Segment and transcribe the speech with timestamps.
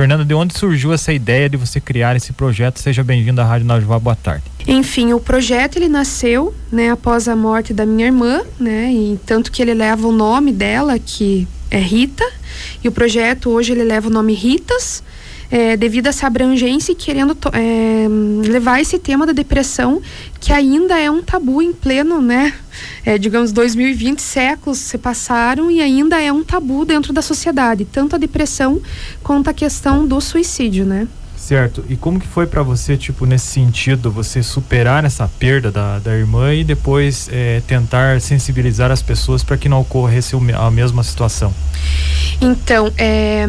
[0.00, 2.80] Fernanda, de onde surgiu essa ideia de você criar esse projeto?
[2.80, 4.44] Seja bem-vindo à Rádio Najuvá, boa tarde.
[4.66, 9.52] Enfim, o projeto ele nasceu, né, após a morte da minha irmã, né, e tanto
[9.52, 12.24] que ele leva o nome dela, que é Rita,
[12.82, 15.02] e o projeto hoje ele leva o nome Ritas,
[15.50, 18.06] é, devido a essa abrangência e querendo é,
[18.48, 20.00] levar esse tema da depressão,
[20.38, 22.54] que ainda é um tabu em pleno, né?
[23.04, 28.14] É, digamos, 2020 séculos se passaram e ainda é um tabu dentro da sociedade, tanto
[28.14, 28.80] a depressão
[29.22, 31.08] quanto a questão do suicídio, né?
[31.36, 31.82] Certo.
[31.88, 36.14] E como que foi para você, tipo, nesse sentido, você superar essa perda da, da
[36.14, 41.52] irmã e depois é, tentar sensibilizar as pessoas para que não ocorresse a mesma situação?
[42.40, 43.46] Então, é,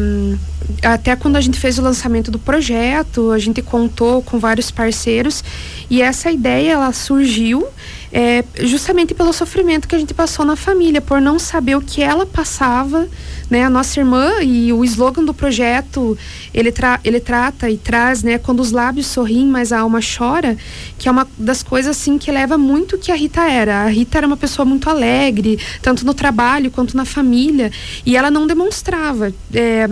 [0.82, 5.42] até quando a gente fez o lançamento do projeto, a gente contou com vários parceiros
[5.88, 7.66] e essa ideia ela surgiu
[8.12, 12.02] é, justamente pelo sofrimento que a gente passou na família, por não saber o que
[12.02, 13.08] ela passava,
[13.50, 13.64] né?
[13.64, 16.16] A nossa irmã e o slogan do projeto,
[16.52, 18.36] ele, tra ele trata e traz, né?
[18.36, 20.58] Quando os lábios sorriem, mas a alma chora,
[20.98, 23.82] que é uma das coisas, assim, que leva muito o que a Rita era.
[23.84, 27.70] A Rita era uma pessoa muito alegre, tanto no trabalho quanto na família,
[28.04, 29.32] e ela não demonstrava.
[29.54, 29.88] É,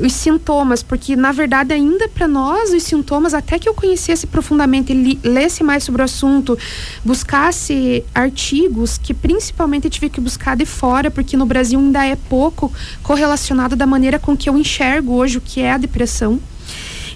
[0.00, 4.92] os sintomas, porque na verdade ainda para nós os sintomas, até que eu conhecesse profundamente,
[4.92, 6.58] li, lesse mais sobre o assunto,
[7.04, 12.72] buscasse artigos que principalmente tive que buscar de fora, porque no Brasil ainda é pouco
[13.02, 16.40] correlacionado da maneira com que eu enxergo hoje o que é a depressão.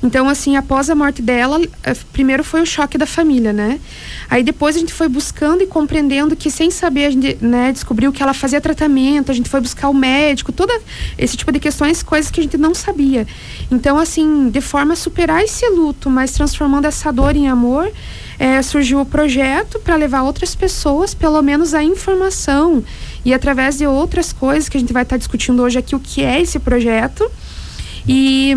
[0.07, 3.81] Então, assim, após a morte dela, eh, primeiro foi o choque da família, né?
[4.31, 8.13] Aí depois a gente foi buscando e compreendendo que sem saber a gente, né, descobriu
[8.13, 10.73] que ela fazia tratamento, a gente foi buscar o médico, todo
[11.19, 13.27] esse tipo de questões, coisas que a gente não sabia.
[13.69, 17.91] Então, assim, de forma a superar esse luto, mas transformando essa dor em amor,
[18.39, 22.85] é, surgiu o projeto para levar outras pessoas, pelo menos, a informação
[23.25, 25.99] e através de outras coisas que a gente vai estar tá discutindo hoje aqui, o
[25.99, 27.29] que é esse projeto.
[28.09, 28.55] E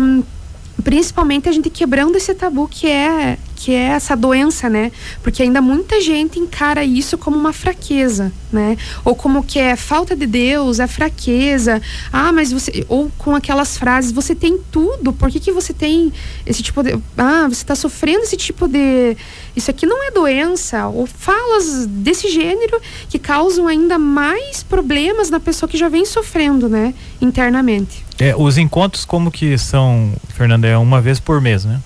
[0.80, 4.90] principalmente a gente quebrando esse tabu que é que é essa doença, né?
[5.22, 8.78] Porque ainda muita gente encara isso como uma fraqueza, né?
[9.04, 11.82] Ou como que é falta de Deus, é fraqueza.
[12.10, 16.10] Ah, mas você ou com aquelas frases, você tem tudo, por que que você tem
[16.46, 19.14] esse tipo de ah, você está sofrendo esse tipo de
[19.54, 22.80] isso aqui não é doença, ou falas desse gênero
[23.10, 28.06] que causam ainda mais problemas na pessoa que já vem sofrendo, né, internamente.
[28.18, 31.80] É, os encontros como que são, Fernanda, é uma vez por mês, né?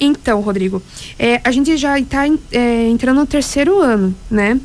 [0.00, 0.80] Então, Rodrigo,
[1.18, 4.60] é, a gente já está é, entrando no terceiro ano, né?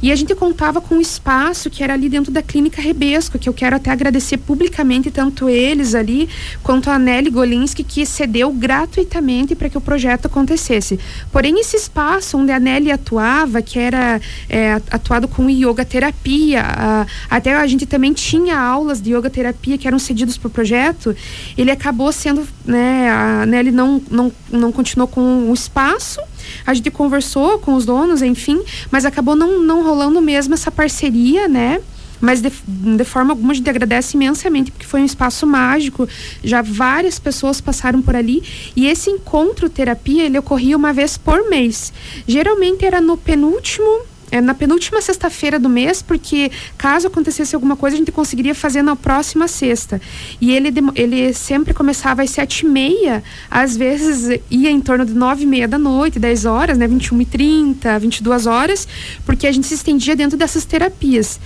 [0.00, 3.48] E a gente contava com um espaço que era ali dentro da Clínica Rebesco, que
[3.48, 6.26] eu quero até agradecer publicamente tanto eles ali
[6.62, 10.98] quanto a Nelly Golinski, que cedeu gratuitamente para que o projeto acontecesse.
[11.30, 14.18] Porém, esse espaço onde a Nelly atuava, que era
[14.48, 19.76] é, atuado com yoga terapia, a, até a gente também tinha aulas de yoga terapia
[19.76, 21.14] que eram cedidos para o projeto,
[21.58, 26.20] ele acabou sendo, né, a Nelly não, não, não continuou com o espaço.
[26.64, 28.62] A gente conversou com os donos, enfim,
[28.92, 31.80] mas acabou não, não rolando mesmo essa parceria, né?
[32.20, 36.08] mas de, de, forma alguma a gente agradece imensamente porque foi um espaço mágico
[36.42, 38.42] já várias pessoas passaram por ali
[38.74, 41.92] e esse encontro terapia ele ocorria uma vez por mês
[42.26, 44.00] geralmente era no penúltimo
[44.30, 48.82] é, na penúltima sexta-feira do mês, porque caso acontecesse alguma coisa, a gente conseguiria fazer
[48.82, 50.00] na próxima sexta.
[50.40, 55.14] E ele, ele sempre começava às sete e meia, às vezes ia em torno de
[55.14, 58.22] nove e meia da noite, dez horas, né, vinte e uma e trinta, vinte e
[58.22, 58.86] duas horas,
[59.24, 61.40] porque a gente se estendia dentro dessas terapias.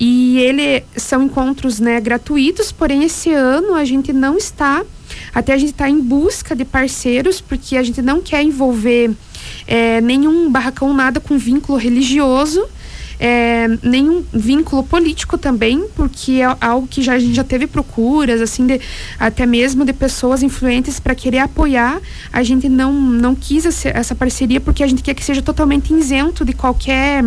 [0.00, 4.84] E ele são encontros né, gratuitos, porém esse ano a gente não está,
[5.34, 9.10] até a gente está em busca de parceiros, porque a gente não quer envolver
[9.68, 12.66] é, nenhum barracão nada com vínculo religioso.
[13.20, 18.40] É, nenhum vínculo político também, porque é algo que já, a gente já teve procuras,
[18.40, 18.80] assim, de,
[19.18, 22.00] até mesmo de pessoas influentes para querer apoiar.
[22.32, 26.44] A gente não, não quis essa, parceria porque a gente quer que seja totalmente isento
[26.44, 27.24] de qualquer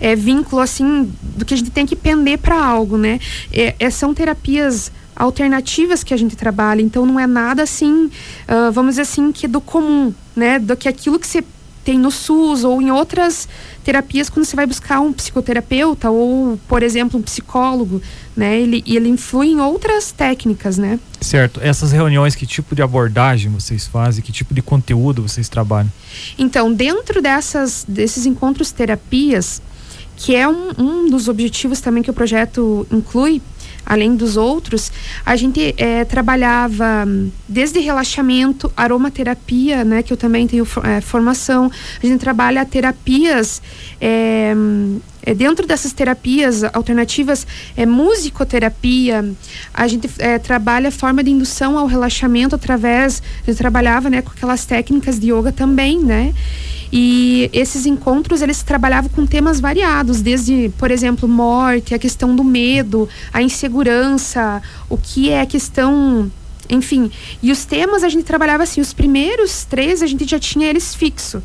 [0.00, 3.20] é, vínculo, assim, do que a gente tem que pender para algo, né?
[3.52, 4.90] É, é, são terapias
[5.20, 9.46] alternativas que a gente trabalha, então não é nada assim, uh, vamos dizer assim, que
[9.46, 10.58] do comum, né?
[10.58, 11.44] Do que aquilo que você
[11.84, 13.48] tem no SUS ou em outras
[13.84, 18.00] terapias quando você vai buscar um psicoterapeuta ou, por exemplo, um psicólogo,
[18.36, 18.60] né?
[18.60, 20.98] Ele, ele influi em outras técnicas, né?
[21.20, 21.60] Certo.
[21.62, 24.22] Essas reuniões, que tipo de abordagem vocês fazem?
[24.22, 25.90] Que tipo de conteúdo vocês trabalham?
[26.38, 29.60] Então, dentro dessas, desses encontros terapias,
[30.16, 33.40] que é um, um dos objetivos também que o projeto inclui,
[33.84, 34.92] além dos outros,
[35.24, 37.06] a gente é, trabalhava
[37.48, 41.70] desde relaxamento, aromaterapia, né, que eu também tenho é, formação.
[42.02, 43.60] A gente trabalha terapias
[44.00, 44.54] é,
[45.22, 47.46] é, dentro dessas terapias alternativas,
[47.76, 49.32] é musicoterapia,
[49.72, 54.30] a gente é, trabalha forma de indução ao relaxamento através, a gente trabalhava né, com
[54.30, 56.32] aquelas técnicas de yoga também, né?
[56.92, 62.42] E esses encontros eles trabalhavam com temas variados, desde, por exemplo, morte, a questão do
[62.42, 66.30] medo, a insegurança, o que é a questão
[66.72, 67.10] enfim,
[67.42, 70.94] e os temas a gente trabalhava assim, os primeiros três a gente já tinha eles
[70.94, 71.42] fixo.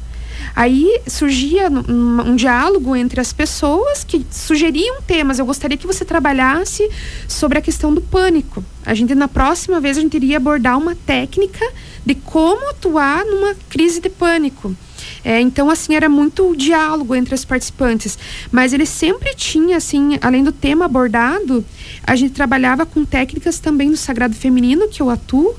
[0.56, 5.40] Aí surgia um, um, diálogo entre as pessoas que sugeriam temas.
[5.40, 6.90] Eu gostaria que você trabalhasse
[7.28, 8.64] sobre a questão do pânico.
[8.86, 11.66] A gente, na próxima vez, a gente iria abordar uma técnica
[12.06, 14.76] de como atuar numa crise de pânico.
[15.24, 18.18] É, então, assim, era muito diálogo entre os participantes.
[18.52, 21.66] Mas ele sempre tinha, assim, além do tema abordado,
[22.04, 25.56] a gente trabalhava com técnicas também do sagrado feminino, que eu atuo,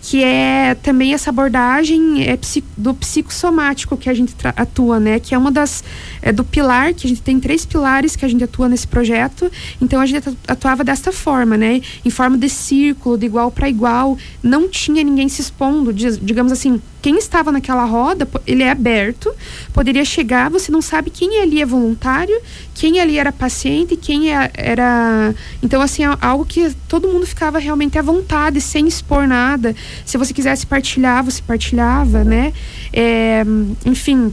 [0.00, 2.38] que é também essa abordagem é,
[2.76, 5.18] do psicossomático que a gente atua, né?
[5.18, 5.82] Que é uma das
[6.22, 9.50] é, do pilar que a gente tem três pilares que a gente atua nesse projeto.
[9.80, 11.82] Então a gente atuava desta forma, né?
[12.04, 16.80] Em forma de círculo, de igual para igual, não tinha ninguém se expondo, digamos assim.
[17.08, 19.34] Quem estava naquela roda, ele é aberto,
[19.72, 22.38] poderia chegar, você não sabe quem ali é voluntário,
[22.74, 25.34] quem ali era paciente, quem é, era.
[25.62, 29.74] Então, assim, é algo que todo mundo ficava realmente à vontade, sem expor nada.
[30.04, 32.52] Se você quisesse partilhar, você partilhava, né?
[32.92, 33.42] É,
[33.86, 34.30] enfim,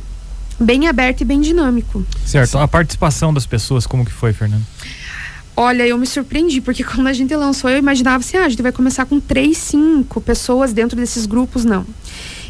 [0.60, 2.06] bem aberto e bem dinâmico.
[2.26, 2.58] Certo.
[2.58, 4.66] A participação das pessoas, como que foi, Fernando?
[5.56, 8.62] Olha, eu me surpreendi, porque quando a gente lançou, eu imaginava assim, ah, a gente
[8.62, 11.86] vai começar com três, cinco pessoas dentro desses grupos, não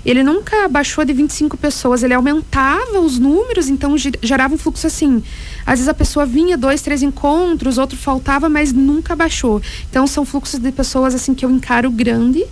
[0.06, 5.24] ele nunca baixou de 25 pessoas, ele aumentava os números, então gerava um fluxo assim.
[5.66, 9.62] Às vezes a pessoa vinha dois, três encontros, outro faltava, mas nunca baixou.
[9.90, 12.46] Então são fluxos de pessoas assim que eu encaro grande,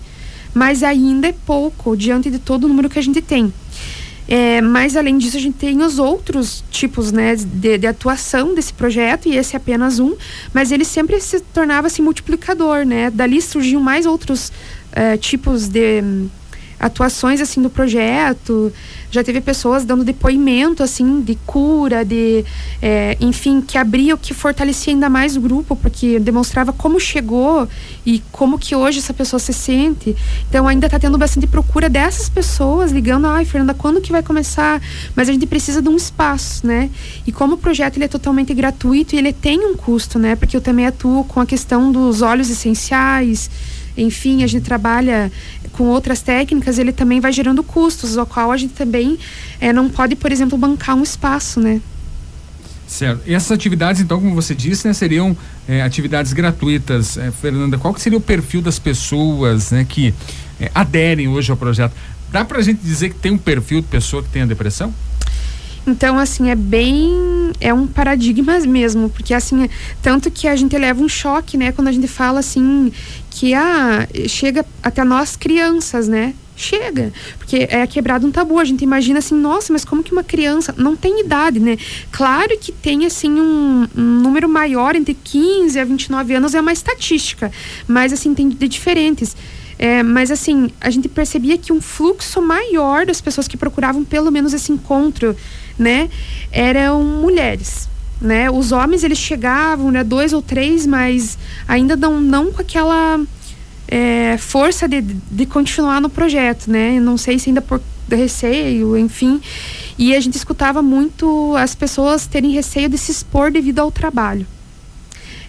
[0.54, 3.54] mas ainda é pouco diante de todo o número que a gente tem.
[4.28, 8.72] É, mas além disso a gente tem os outros tipos né, de, de, atuação desse
[8.72, 10.16] projeto e esse é apenas um,
[10.54, 13.12] mas ele sempre se tornava assim multiplicador, né?
[13.12, 14.52] Dali surgiam mais outros
[14.94, 16.02] é, tipos de
[16.84, 18.72] atuações assim do projeto.
[19.10, 22.44] Já teve pessoas dando depoimento assim de cura de
[22.82, 27.68] é, enfim que abria o que fortalecia ainda mais o grupo porque demonstrava como chegou
[28.06, 30.16] e como que hoje essa pessoa se sente.
[30.50, 34.82] Então ainda está tendo bastante procura dessas pessoas ligando ai Fernanda quando que vai começar?
[35.16, 36.90] Mas a gente precisa de um espaço né?
[37.26, 40.36] E como o projeto ele é totalmente gratuito e ele tem um custo né?
[40.36, 43.50] Porque eu também atuo com a questão dos óleos essenciais.
[43.96, 45.32] Enfim, a gente trabalha
[45.74, 49.20] com outras técnicas, ele também vai gerando custos, o qual a gente também
[49.60, 51.82] é, não pode, por exemplo, bancar um espaço, né?
[52.88, 53.22] Certo.
[53.26, 55.36] E essas atividades, então, como você disse, né, seriam
[55.68, 57.18] é, atividades gratuitas.
[57.18, 60.14] É, Fernanda, qual que seria o perfil das pessoas né, que
[60.76, 61.94] aderem hoje ao projeto?
[62.32, 64.94] Dá para a gente dizer que tem um perfil de pessoa que tem a depressão?
[65.86, 67.12] Então, assim, é bem.
[67.60, 69.70] É um paradigma mesmo, porque, assim,
[70.02, 72.92] tanto que a gente leva um choque, né, quando a gente fala, assim,
[73.30, 76.34] que ah, chega até nós crianças, né?
[76.56, 78.60] Chega, porque é quebrado um tabu.
[78.60, 81.78] A gente imagina assim, nossa, mas como que uma criança não tem idade, né?
[82.12, 86.72] Claro que tem assim um, um número maior entre 15 a 29 anos é uma
[86.72, 87.52] estatística,
[87.88, 89.36] mas assim tem de diferentes.
[89.80, 94.32] É, mas assim, a gente percebia que um fluxo maior das pessoas que procuravam pelo
[94.32, 95.36] menos esse encontro
[95.78, 96.10] né,
[96.52, 97.90] eram mulheres.
[98.22, 98.50] Né?
[98.50, 101.38] Os homens eles chegavam, né, dois ou três, mas
[101.68, 103.20] ainda não, não com aquela
[103.88, 107.00] é, força de, de continuar no projeto, né?
[107.00, 109.42] Não sei se ainda por receio, enfim.
[109.98, 114.48] E a gente escutava muito as pessoas terem receio de se expor devido ao trabalho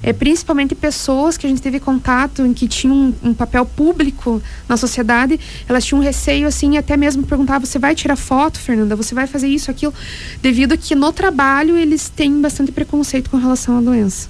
[0.05, 4.41] é, principalmente pessoas que a gente teve contato em que tinham um, um, papel público
[4.69, 8.95] na sociedade, elas tinham um receio assim, até mesmo perguntar: você vai tirar foto, Fernanda?
[8.95, 9.95] Você vai fazer isso, aquilo?
[10.43, 14.29] Devido que no trabalho eles têm bastante preconceito com relação à doença.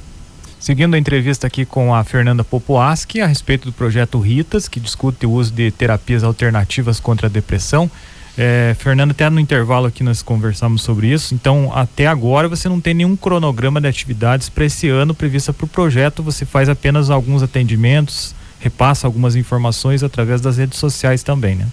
[0.60, 5.26] Seguindo a entrevista aqui com a Fernanda Popoaski a respeito do projeto Ritas, que discute
[5.26, 7.90] o uso de terapias alternativas contra a depressão.
[8.36, 11.34] É, Fernando, até no intervalo aqui nós conversamos sobre isso.
[11.34, 15.64] Então, até agora você não tem nenhum cronograma de atividades para esse ano prevista para
[15.64, 16.22] o projeto.
[16.22, 21.66] Você faz apenas alguns atendimentos, repassa algumas informações através das redes sociais também, né?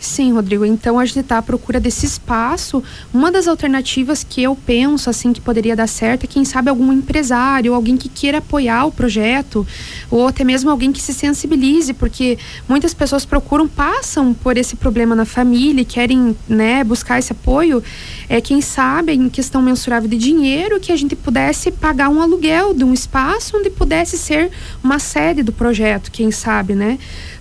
[0.00, 0.64] Sim, Rodrigo.
[0.64, 2.82] Então a gente está à procura desse espaço.
[3.12, 6.90] Uma das alternativas que eu penso assim que poderia dar certo é quem sabe algum
[6.90, 9.66] empresário, alguém que queira apoiar o projeto,
[10.10, 15.14] ou até mesmo alguém que se sensibilize, porque muitas pessoas procuram, passam por esse problema
[15.14, 17.82] na família, e querem, né, buscar esse apoio.
[18.26, 22.72] É quem sabe em questão mensurável de dinheiro que a gente pudesse pagar um aluguel
[22.72, 24.50] de um espaço onde pudesse ser
[24.82, 26.98] uma sede do projeto, quem sabe, né?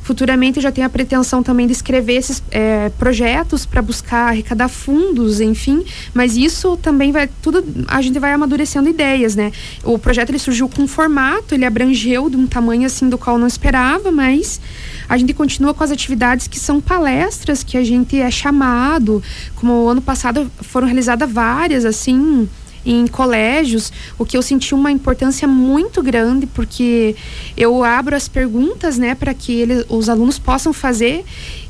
[0.10, 5.40] Futuramente já tenho a pretensão também de escrever esses é, projetos para buscar arrecadar fundos,
[5.40, 5.86] enfim.
[6.16, 9.52] Mas isso também vai tudo a gente vai amadurecendo ideias, né?
[9.84, 13.38] O projeto ele surgiu com um formato, ele abrangeu de um tamanho assim do qual
[13.38, 14.60] não esperava, mas
[15.08, 19.22] a gente continua com as atividades que são palestras que a gente é chamado,
[19.54, 22.50] como ano passado foram realizadas várias assim
[22.86, 27.16] em colégios, o que eu senti uma importância muito grande, porque
[27.56, 31.24] eu abro as perguntas, né, para que eles, os alunos possam fazer,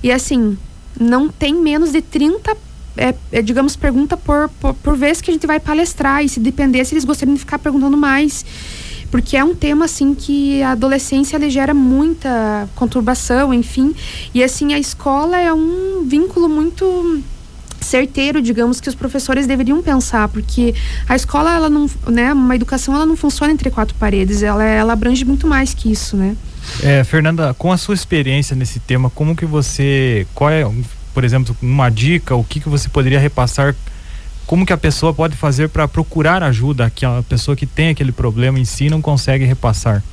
[0.03, 0.57] e assim,
[0.99, 2.55] não tem menos de 30
[2.97, 6.39] é, é, digamos, pergunta por, por, por, vez que a gente vai palestrar, e se
[6.39, 8.45] dependesse, eles gostariam de ficar perguntando mais.
[9.09, 13.95] Porque é um tema, assim, que a adolescência ele gera muita conturbação, enfim.
[14.33, 17.23] E, assim, a escola é um vínculo muito
[17.89, 20.73] certeiro, digamos, que os professores deveriam pensar, porque
[21.07, 24.93] a escola, ela não, né, uma educação, ela não funciona entre quatro paredes, ela, ela
[24.93, 26.35] abrange muito mais que isso, né?
[26.83, 30.69] É, Fernanda, com a sua experiência nesse tema, como que você, qual é,
[31.13, 33.75] por exemplo, uma dica, o que que você poderia repassar
[34.45, 38.11] como que a pessoa pode fazer para procurar ajuda, que a pessoa que tem aquele
[38.11, 40.03] problema em si não consegue repassar?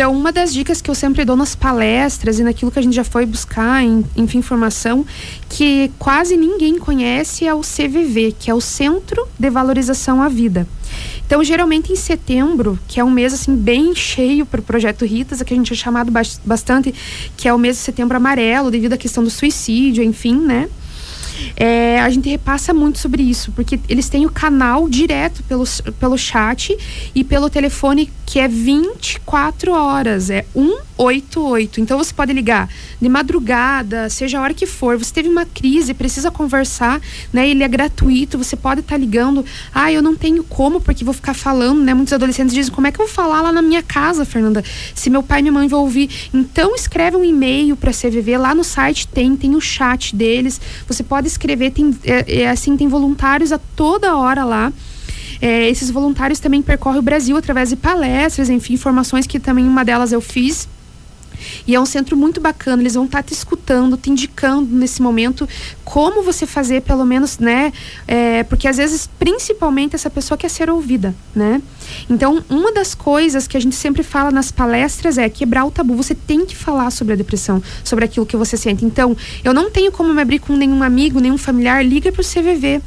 [0.00, 2.96] Então, uma das dicas que eu sempre dou nas palestras e naquilo que a gente
[2.96, 5.04] já foi buscar, em, enfim, informação,
[5.46, 10.66] que quase ninguém conhece é o CVV, que é o Centro de Valorização à Vida.
[11.26, 15.42] Então, geralmente em setembro, que é um mês assim bem cheio para o projeto Ritas,
[15.42, 16.10] que a gente é chamado
[16.46, 16.94] bastante,
[17.36, 20.70] que é o mês de setembro amarelo, devido à questão do suicídio, enfim, né?
[21.56, 25.64] É, a gente repassa muito sobre isso, porque eles têm o canal direto pelo,
[25.98, 26.76] pelo chat
[27.14, 30.44] e pelo telefone que é 24 horas, é
[31.00, 31.80] 188.
[31.80, 32.68] Então você pode ligar
[33.00, 34.98] de madrugada, seja a hora que for.
[34.98, 37.00] Você teve uma crise, precisa conversar,
[37.32, 37.48] né?
[37.48, 39.44] Ele é gratuito, você pode estar tá ligando.
[39.74, 41.94] Ah, eu não tenho como, porque vou ficar falando, né?
[41.94, 44.62] Muitos adolescentes dizem: como é que eu vou falar lá na minha casa, Fernanda?
[44.94, 46.10] Se meu pai e minha mãe vão ouvir.
[46.34, 50.60] Então escreve um e-mail para CVV, lá no site tem, tem o chat deles.
[50.86, 54.72] Você pode escrever, tem, é, é, assim, tem voluntários a toda hora lá.
[55.40, 59.82] É, esses voluntários também percorrem o Brasil através de palestras, enfim, informações que também uma
[59.82, 60.68] delas eu fiz.
[61.66, 65.02] E é um centro muito bacana, eles vão estar tá te escutando, te indicando nesse
[65.02, 65.48] momento
[65.84, 67.72] como você fazer, pelo menos, né?
[68.06, 71.60] É, porque às vezes, principalmente, essa pessoa quer ser ouvida, né?
[72.08, 75.94] Então, uma das coisas que a gente sempre fala nas palestras é quebrar o tabu.
[75.96, 78.84] Você tem que falar sobre a depressão, sobre aquilo que você sente.
[78.84, 82.24] Então, eu não tenho como me abrir com nenhum amigo, nenhum familiar, liga para o
[82.24, 82.80] CVV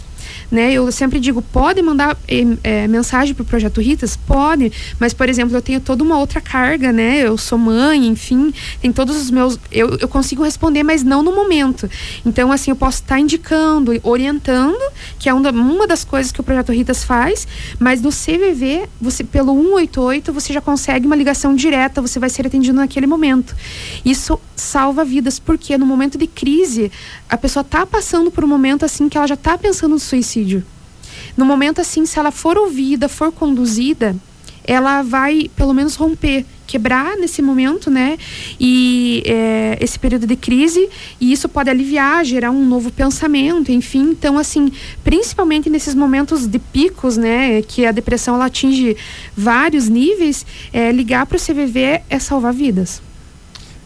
[0.52, 0.74] né?
[0.74, 2.18] Eu sempre digo, pode mandar
[2.64, 4.16] é, mensagem para o Projeto Ritas?
[4.16, 7.20] Pode, mas, por exemplo, eu tenho toda uma outra carga, né?
[7.20, 9.60] Eu sou mãe, enfim, tem todos os meus...
[9.72, 11.90] Eu, eu consigo responder, mas não no momento.
[12.26, 14.82] Então, assim, eu posso estar tá indicando, orientando,
[15.20, 17.48] que é uma, uma das coisas que o Projeto Ritas faz,
[17.80, 22.46] mas no CVV, você, pelo 188, você já consegue uma ligação direta, você vai ser
[22.46, 23.56] atendido naquele momento.
[24.04, 26.92] Isso salva vidas, porque no momento de crise,
[27.30, 30.64] a pessoa está passando por um momento assim que ela já está pensando no suicídio.
[31.36, 34.16] No momento assim, se ela for ouvida, for conduzida,
[34.64, 38.18] ela vai pelo menos romper, quebrar nesse momento, né?
[38.60, 40.88] E é, esse período de crise,
[41.20, 44.12] e isso pode aliviar, gerar um novo pensamento, enfim.
[44.12, 44.72] Então, assim,
[45.04, 47.62] principalmente nesses momentos de picos, né?
[47.64, 48.96] Que a depressão ela atinge
[49.36, 53.02] vários níveis, é, ligar para o CVV é salvar vidas.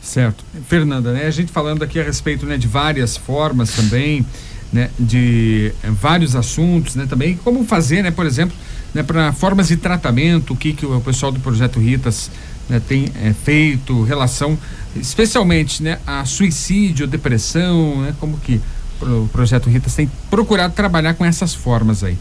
[0.01, 0.46] Certo.
[0.67, 4.25] Fernanda, né, a gente falando aqui a respeito né, de várias formas também,
[4.71, 8.55] né, de eh, vários assuntos, né, também como fazer, né, por exemplo,
[8.93, 12.29] né, para formas de tratamento, o que, que o pessoal do Projeto Ritas
[12.69, 14.57] né, tem é, feito, relação,
[14.95, 18.59] especialmente né, a suicídio, depressão, né, como que
[19.01, 22.17] o Projeto Ritas tem procurado trabalhar com essas formas aí.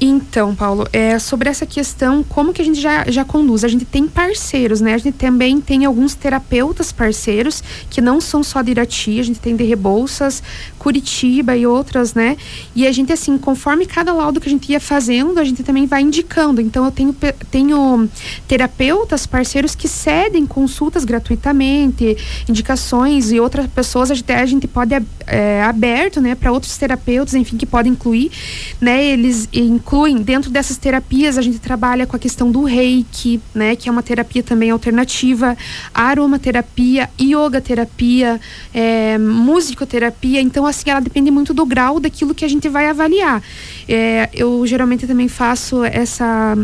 [0.00, 3.64] Então, Paulo, é, sobre essa questão, como que a gente já, já conduz?
[3.64, 4.94] A gente tem parceiros, né?
[4.94, 9.38] A gente também tem alguns terapeutas parceiros que não são só de Irati, a gente
[9.38, 10.42] tem de Rebouças,
[10.78, 12.36] Curitiba e outras, né?
[12.74, 15.86] E a gente, assim, conforme cada laudo que a gente ia fazendo, a gente também
[15.86, 16.60] vai indicando.
[16.60, 17.16] Então, eu tenho,
[17.50, 18.10] tenho
[18.48, 22.16] terapeutas parceiros que cedem consultas gratuitamente,
[22.48, 24.94] indicações e outras pessoas, a gente, a gente pode
[25.26, 28.30] é, aberto, né, para outros terapeutas, enfim, que podem incluir,
[28.80, 29.04] né?
[29.04, 29.48] Eles
[29.84, 33.92] incluem dentro dessas terapias a gente trabalha com a questão do reiki, né, que é
[33.92, 35.56] uma terapia também alternativa,
[35.92, 38.40] aromaterapia, yoga terapia,
[38.72, 40.40] é, musicoterapia.
[40.40, 43.42] Então assim ela depende muito do grau daquilo que a gente vai avaliar.
[43.86, 46.56] É, eu geralmente também faço essa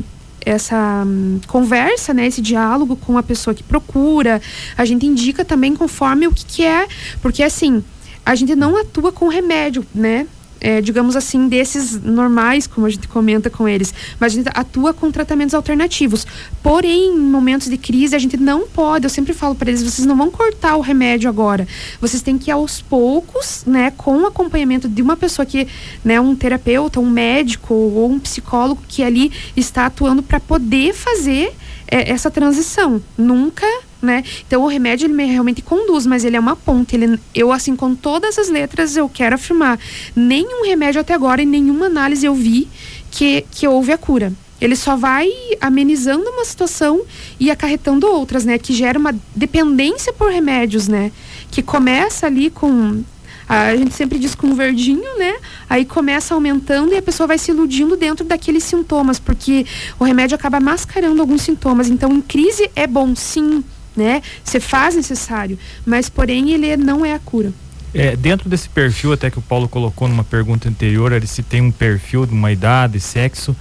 [0.42, 4.40] essa hum, conversa, né, esse diálogo com a pessoa que procura.
[4.78, 6.88] A gente indica também conforme o que, que é,
[7.20, 7.84] porque assim
[8.24, 10.26] a gente não atua com remédio, né?
[10.60, 14.92] É, digamos assim, desses normais, como a gente comenta com eles, mas a gente atua
[14.92, 16.26] com tratamentos alternativos.
[16.62, 20.06] Porém, em momentos de crise, a gente não pode, eu sempre falo para eles, vocês
[20.06, 21.66] não vão cortar o remédio agora.
[22.00, 25.66] Vocês têm que ir aos poucos, né, com acompanhamento de uma pessoa que,
[26.04, 31.52] né, um terapeuta, um médico ou um psicólogo que ali está atuando para poder fazer
[31.88, 33.02] é, essa transição.
[33.16, 33.66] Nunca
[34.00, 34.24] né?
[34.46, 36.96] Então o remédio ele realmente conduz, mas ele é uma ponte.
[36.96, 39.78] Ele, eu assim com todas as letras eu quero afirmar,
[40.14, 42.68] nenhum remédio até agora em nenhuma análise eu vi
[43.10, 44.32] que que houve a cura.
[44.60, 45.30] Ele só vai
[45.60, 47.00] amenizando uma situação
[47.38, 48.58] e acarretando outras, né?
[48.58, 51.10] Que gera uma dependência por remédios, né?
[51.50, 53.02] Que começa ali com
[53.50, 55.34] a gente sempre diz com um verdinho, né?
[55.68, 59.66] Aí começa aumentando e a pessoa vai se iludindo dentro daqueles sintomas, porque
[59.98, 61.88] o remédio acaba mascarando alguns sintomas.
[61.88, 63.64] Então, em crise é bom, sim,
[63.96, 64.22] né?
[64.44, 67.52] Você faz necessário, mas porém ele não é a cura.
[67.92, 71.60] É, dentro desse perfil até que o Paulo colocou numa pergunta anterior, ele se tem
[71.60, 73.54] um perfil de uma idade, sexo.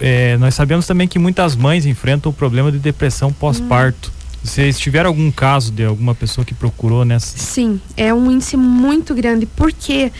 [0.00, 4.10] É, nós sabemos também que muitas mães enfrentam o problema de depressão pós-parto.
[4.10, 4.16] Hum.
[4.42, 7.36] Vocês tiveram algum caso de alguma pessoa que procurou nessa?
[7.36, 10.12] Sim, é um índice muito grande, porque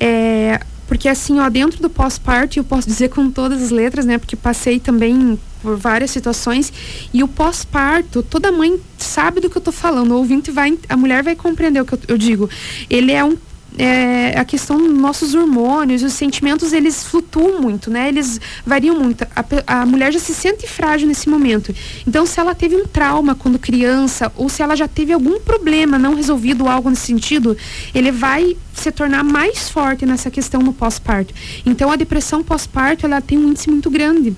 [0.00, 4.18] é, porque assim, ó, dentro do pós-parto, eu posso dizer com todas as letras, né?
[4.18, 6.72] Porque passei também por várias situações.
[7.12, 10.12] E o pós-parto, toda mãe sabe do que eu tô falando.
[10.12, 12.48] O ouvinte vai, a mulher vai compreender o que eu, eu digo.
[12.90, 13.36] Ele é um
[13.76, 18.08] é, a questão dos nossos hormônios, os sentimentos, eles flutuam muito, né?
[18.08, 19.26] Eles variam muito.
[19.34, 21.74] A, a, mulher já se sente frágil nesse momento.
[22.06, 25.98] Então, se ela teve um trauma quando criança, ou se ela já teve algum problema
[25.98, 27.56] não resolvido, algo nesse sentido,
[27.94, 31.34] ele vai se tornar mais forte nessa questão no pós-parto.
[31.66, 34.36] Então, a depressão pós-parto, ela tem um índice muito grande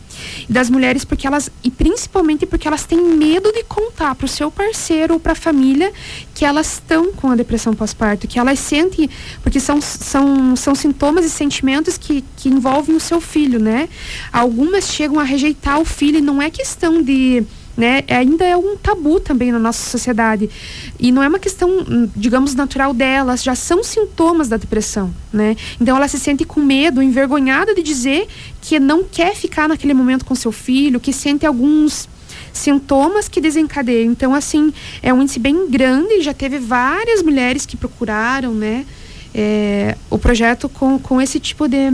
[0.48, 4.50] das mulheres, porque elas, e principalmente porque elas têm medo de contar para o seu
[4.50, 5.92] parceiro ou para a família
[6.34, 9.08] que elas estão com a depressão pós-parto, que elas sentem
[9.42, 13.88] porque são, são, são sintomas e sentimentos que, que envolvem o seu filho, né?
[14.32, 17.44] Algumas chegam a rejeitar o filho e não é questão de
[17.76, 20.48] né, ainda é um tabu também na nossa sociedade.
[20.98, 21.68] E não é uma questão,
[22.16, 25.56] digamos, natural delas, já são sintomas da depressão, né?
[25.80, 28.26] Então ela se sente com medo, envergonhada de dizer
[28.60, 32.08] que não quer ficar naquele momento com seu filho, que sente alguns
[32.52, 34.10] sintomas que desencadeiam.
[34.10, 38.86] Então, assim, é um índice bem grande, já teve várias mulheres que procuraram, né?
[39.36, 41.90] é, o projeto com, com esse tipo de,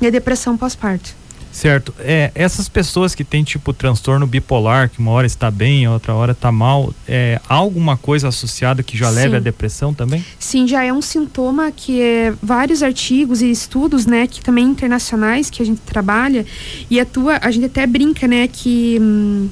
[0.00, 1.14] de depressão pós-parto.
[1.56, 1.94] Certo.
[1.98, 6.32] É, essas pessoas que têm tipo transtorno bipolar, que uma hora está bem, outra hora
[6.32, 9.14] está mal, é, há alguma coisa associada que já Sim.
[9.14, 10.22] leve à depressão também?
[10.38, 15.48] Sim, já é um sintoma que é, vários artigos e estudos, né, que também internacionais
[15.48, 16.44] que a gente trabalha
[16.90, 19.48] e atua, a gente até brinca, né, que hum,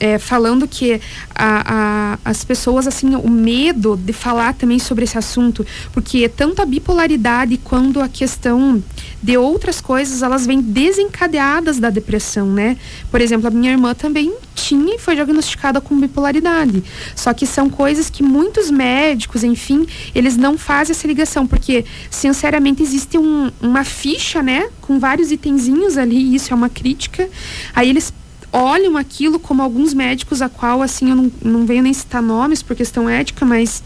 [0.00, 1.00] é, falando que
[1.34, 6.62] a, a, as pessoas, assim, o medo de falar também sobre esse assunto, porque tanto
[6.62, 8.82] a bipolaridade quanto a questão
[9.22, 12.78] de outras coisas, elas vêm desencadeadas da depressão, né?
[13.10, 16.82] Por exemplo, a minha irmã também tinha e foi diagnosticada com bipolaridade.
[17.14, 22.82] Só que são coisas que muitos médicos, enfim, eles não fazem essa ligação, porque, sinceramente,
[22.82, 27.28] existe um, uma ficha, né, com vários itenzinhos ali, e isso é uma crítica.
[27.74, 28.12] Aí eles
[28.52, 32.62] olham aquilo como alguns médicos, a qual, assim, eu não, não venho nem citar nomes
[32.62, 33.82] por questão ética, mas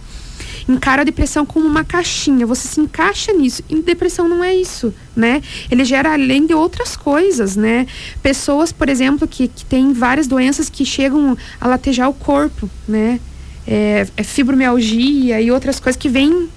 [0.68, 3.62] encara a depressão como uma caixinha, você se encaixa nisso.
[3.68, 5.42] E depressão não é isso, né?
[5.70, 7.86] Ele gera além de outras coisas, né?
[8.22, 13.20] Pessoas, por exemplo, que, que têm várias doenças que chegam a latejar o corpo, né?
[13.66, 16.48] É, é fibromialgia e outras coisas que vêm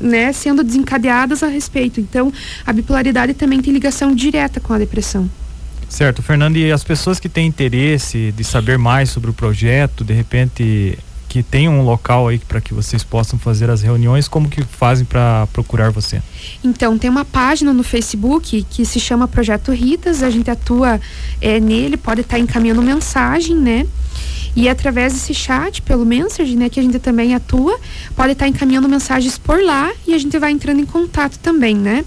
[0.00, 2.00] né, sendo desencadeadas a respeito.
[2.00, 2.32] Então,
[2.66, 5.30] a bipolaridade também tem ligação direta com a depressão.
[5.88, 10.12] Certo, Fernando, e as pessoas que têm interesse de saber mais sobre o projeto, de
[10.12, 10.98] repente
[11.34, 15.04] que tem um local aí para que vocês possam fazer as reuniões, como que fazem
[15.04, 16.22] para procurar você?
[16.62, 21.00] Então, tem uma página no Facebook que se chama Projeto Ritas, a gente atua
[21.40, 23.84] é, nele, pode estar tá encaminhando mensagem, né?
[24.54, 27.76] E através desse chat, pelo Messenger, né, que a gente também atua,
[28.14, 31.74] pode estar tá encaminhando mensagens por lá e a gente vai entrando em contato também,
[31.74, 32.04] né?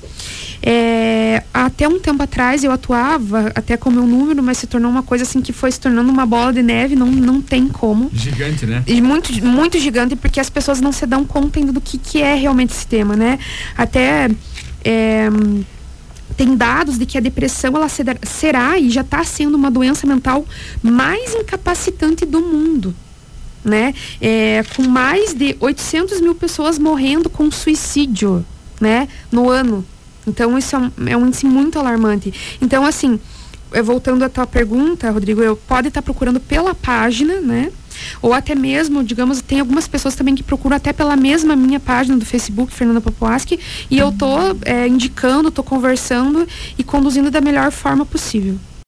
[0.62, 4.90] É, até um tempo atrás eu atuava até com o meu número, mas se tornou
[4.90, 8.10] uma coisa assim que foi se tornando uma bola de neve, não, não tem como.
[8.14, 8.84] Gigante, né?
[8.88, 12.22] E muito, muito gigante, porque as pessoas não se dão conta ainda do que, que
[12.22, 13.40] é realmente esse tema, né?
[13.78, 14.30] Até.
[14.84, 15.30] É,
[16.36, 20.46] tem dados de que a depressão ela será e já está sendo uma doença mental
[20.84, 22.94] mais incapacitante do mundo.
[23.66, 23.94] Né?
[24.22, 28.46] É, com mais de 800 mil pessoas morrendo com suicídio
[28.80, 29.10] né?
[29.32, 29.84] no ano.
[30.28, 32.34] Então, isso é um, é um índice muito alarmante.
[32.62, 33.20] Então, assim,
[33.84, 37.72] voltando à tua pergunta, Rodrigo, eu pode estar tá procurando pela página, né?
[38.22, 42.18] Ou até mesmo, digamos, tem algumas pessoas também que procuram até pela mesma minha página
[42.18, 43.60] do Facebook, Fernanda Popoaski,
[43.90, 48.60] e eu tô é, indicando, tô conversando e conduzindo da melhor forma possível.